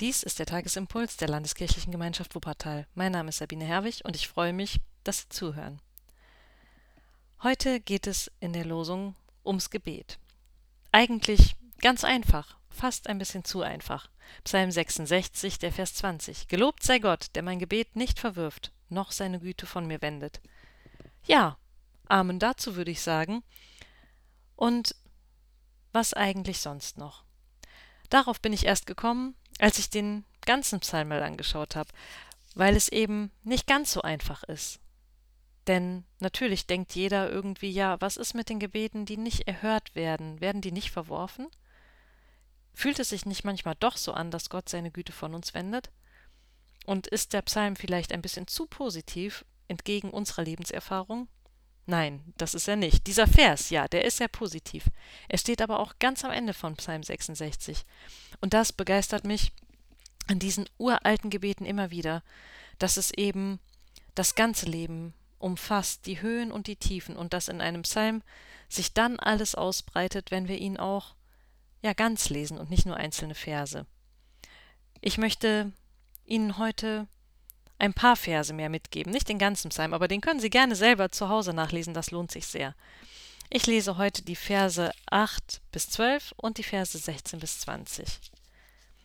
[0.00, 2.86] Dies ist der Tagesimpuls der Landeskirchlichen Gemeinschaft Wuppertal.
[2.94, 5.80] Mein Name ist Sabine Herwig und ich freue mich, dass Sie zuhören.
[7.42, 10.18] Heute geht es in der Losung ums Gebet.
[10.92, 14.10] Eigentlich ganz einfach, fast ein bisschen zu einfach.
[14.44, 16.48] Psalm 66, der Vers 20.
[16.48, 20.42] Gelobt sei Gott, der mein Gebet nicht verwirft, noch seine Güte von mir wendet.
[21.24, 21.56] Ja,
[22.06, 23.42] Amen dazu würde ich sagen.
[24.56, 24.94] Und
[25.92, 27.24] was eigentlich sonst noch?
[28.10, 31.90] Darauf bin ich erst gekommen, als ich den ganzen Psalm mal angeschaut habe,
[32.54, 34.80] weil es eben nicht ganz so einfach ist.
[35.66, 40.40] Denn natürlich denkt jeder irgendwie, ja, was ist mit den Gebeten, die nicht erhört werden?
[40.40, 41.48] Werden die nicht verworfen?
[42.72, 45.90] Fühlt es sich nicht manchmal doch so an, dass Gott seine Güte von uns wendet?
[46.84, 51.28] Und ist der Psalm vielleicht ein bisschen zu positiv entgegen unserer Lebenserfahrung?
[51.86, 53.06] Nein, das ist er nicht.
[53.06, 54.90] Dieser Vers, ja, der ist sehr positiv.
[55.28, 57.84] Er steht aber auch ganz am Ende von Psalm 66.
[58.40, 59.52] Und das begeistert mich
[60.26, 62.24] an diesen uralten Gebeten immer wieder,
[62.78, 63.60] dass es eben
[64.16, 68.22] das ganze Leben umfasst, die Höhen und die Tiefen, und dass in einem Psalm
[68.68, 71.14] sich dann alles ausbreitet, wenn wir ihn auch
[71.82, 73.86] ja ganz lesen und nicht nur einzelne Verse.
[75.00, 75.72] Ich möchte
[76.24, 77.06] Ihnen heute
[77.78, 81.10] ein paar Verse mehr mitgeben, nicht den ganzen Psalm, aber den können Sie gerne selber
[81.10, 82.74] zu Hause nachlesen, das lohnt sich sehr.
[83.48, 88.06] Ich lese heute die Verse 8 bis 12 und die Verse 16 bis 20.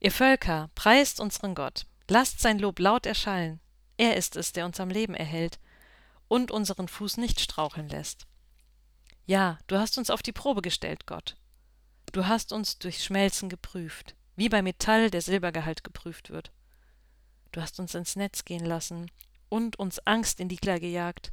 [0.00, 3.60] Ihr Völker, preist unseren Gott, lasst sein Lob laut erschallen.
[3.96, 5.58] Er ist es, der uns am Leben erhält
[6.26, 8.26] und unseren Fuß nicht straucheln lässt.
[9.26, 11.36] Ja, du hast uns auf die Probe gestellt, Gott.
[12.12, 16.50] Du hast uns durch Schmelzen geprüft, wie bei Metall der Silbergehalt geprüft wird.
[17.54, 19.08] Du hast uns ins Netz gehen lassen
[19.48, 21.32] und uns Angst in die Klar gejagt.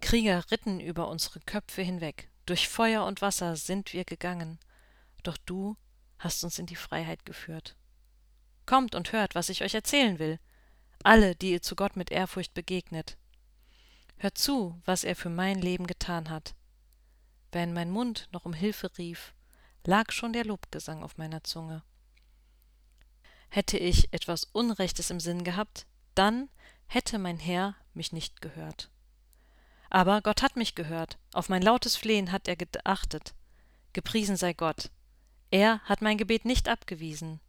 [0.00, 4.58] Krieger ritten über unsere Köpfe hinweg, durch Feuer und Wasser sind wir gegangen,
[5.22, 5.78] doch du
[6.18, 7.74] hast uns in die Freiheit geführt.
[8.66, 10.38] Kommt und hört, was ich euch erzählen will,
[11.02, 13.16] alle, die ihr zu Gott mit Ehrfurcht begegnet.
[14.18, 16.54] Hört zu, was er für mein Leben getan hat.
[17.50, 19.32] Wenn mein Mund noch um Hilfe rief,
[19.86, 21.82] lag schon der Lobgesang auf meiner Zunge.
[23.48, 26.48] Hätte ich etwas Unrechtes im Sinn gehabt, dann
[26.86, 28.90] hätte mein Herr mich nicht gehört.
[29.90, 33.34] Aber Gott hat mich gehört, auf mein lautes Flehen hat er geachtet.
[33.92, 34.90] Gepriesen sei Gott.
[35.50, 37.40] Er hat mein Gebet nicht abgewiesen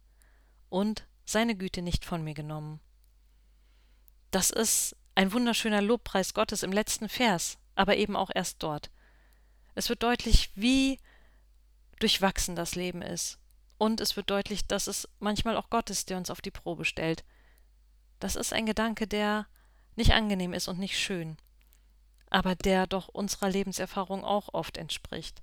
[0.70, 2.80] und seine Güte nicht von mir genommen.
[4.30, 8.90] Das ist ein wunderschöner Lobpreis Gottes im letzten Vers, aber eben auch erst dort.
[9.74, 10.98] Es wird deutlich, wie
[11.98, 13.39] durchwachsen das Leben ist.
[13.80, 16.84] Und es wird deutlich, dass es manchmal auch Gott ist, der uns auf die Probe
[16.84, 17.24] stellt.
[18.18, 19.46] Das ist ein Gedanke, der
[19.96, 21.38] nicht angenehm ist und nicht schön,
[22.28, 25.40] aber der doch unserer Lebenserfahrung auch oft entspricht.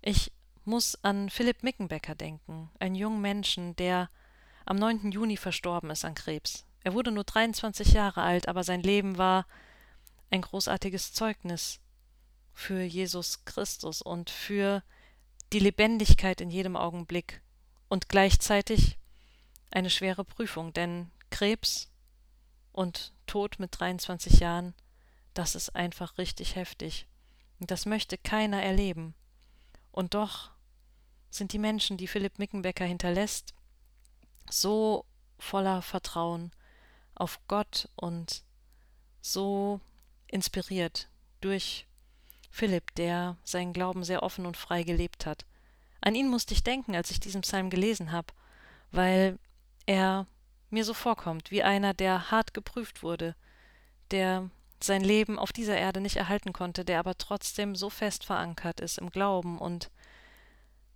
[0.00, 0.32] Ich
[0.64, 4.08] muss an Philipp Mickenbecker denken, einen jungen Menschen, der
[4.64, 5.12] am 9.
[5.12, 6.64] Juni verstorben ist an Krebs.
[6.82, 9.46] Er wurde nur 23 Jahre alt, aber sein Leben war
[10.30, 11.78] ein großartiges Zeugnis
[12.54, 14.82] für Jesus Christus und für
[15.52, 17.40] die Lebendigkeit in jedem Augenblick
[17.88, 18.98] und gleichzeitig
[19.70, 21.90] eine schwere Prüfung, denn Krebs
[22.72, 24.74] und Tod mit 23 Jahren,
[25.34, 27.06] das ist einfach richtig heftig.
[27.60, 29.14] Das möchte keiner erleben.
[29.90, 30.50] Und doch
[31.30, 33.54] sind die Menschen, die Philipp Mickenbecker hinterlässt,
[34.48, 35.04] so
[35.38, 36.52] voller Vertrauen
[37.14, 38.44] auf Gott und
[39.20, 39.80] so
[40.28, 41.08] inspiriert
[41.40, 41.86] durch
[42.50, 45.46] Philipp, der seinen Glauben sehr offen und frei gelebt hat.
[46.00, 48.32] An ihn musste ich denken, als ich diesen Psalm gelesen habe,
[48.90, 49.38] weil
[49.86, 50.26] er
[50.70, 53.34] mir so vorkommt wie einer, der hart geprüft wurde,
[54.10, 54.50] der
[54.80, 58.98] sein Leben auf dieser Erde nicht erhalten konnte, der aber trotzdem so fest verankert ist
[58.98, 59.90] im Glauben und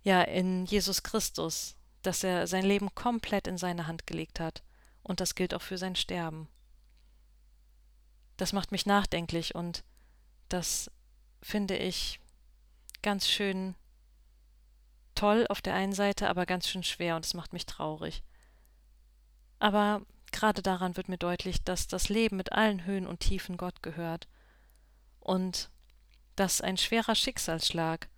[0.03, 4.63] ja in Jesus Christus, dass er sein Leben komplett in seine Hand gelegt hat,
[5.03, 6.47] und das gilt auch für sein Sterben.
[8.37, 9.83] Das macht mich nachdenklich und
[10.49, 10.89] das
[11.43, 12.19] finde ich
[13.01, 13.75] ganz schön
[15.13, 18.23] toll auf der einen Seite, aber ganz schön schwer und es macht mich traurig.
[19.59, 20.01] Aber
[20.31, 24.27] gerade daran wird mir deutlich, dass das Leben mit allen Höhen und Tiefen Gott gehört
[25.19, 25.69] und
[26.35, 28.09] dass ein schwerer Schicksalsschlag,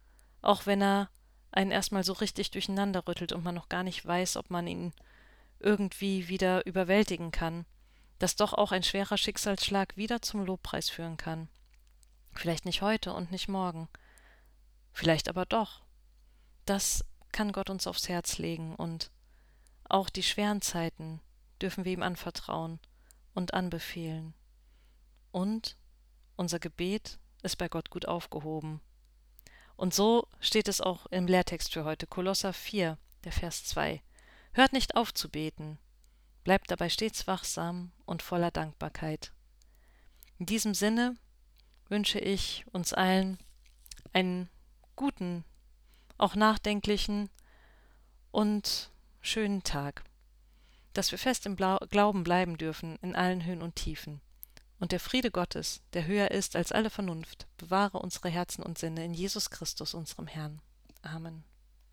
[0.42, 1.10] auch wenn er
[1.52, 4.94] einen erstmal so richtig durcheinander rüttelt und man noch gar nicht weiß, ob man ihn
[5.60, 7.66] irgendwie wieder überwältigen kann,
[8.20, 11.50] dass doch auch ein schwerer Schicksalsschlag wieder zum Lobpreis führen kann.
[12.36, 13.88] Vielleicht nicht heute und nicht morgen,
[14.92, 15.84] vielleicht aber doch.
[16.66, 19.12] Das kann Gott uns aufs Herz legen und
[19.88, 21.22] auch die schweren Zeiten
[21.62, 22.80] dürfen wir ihm anvertrauen
[23.34, 24.34] und anbefehlen.
[25.32, 25.78] Und
[26.36, 28.82] unser Gebet ist bei Gott gut aufgehoben.
[29.76, 34.02] Und so steht es auch im Lehrtext für heute, Kolosser 4, der Vers 2.
[34.54, 35.78] Hört nicht auf zu beten,
[36.44, 39.34] bleibt dabei stets wachsam und voller Dankbarkeit.
[40.40, 41.18] In diesem Sinne
[41.90, 43.38] wünsche ich uns allen
[44.14, 44.50] einen
[44.96, 45.44] guten,
[46.18, 47.30] auch nachdenklichen
[48.32, 48.92] und
[49.22, 50.04] schönen Tag,
[50.94, 54.22] dass wir fest im Blau Glauben bleiben dürfen in allen Höhen und Tiefen.
[54.80, 59.06] Und der Friede Gottes, der höher ist als alle Vernunft, bewahre unsere Herzen und Sinne
[59.06, 60.62] in Jesus Christus, unserem Herrn.
[61.02, 61.44] Amen.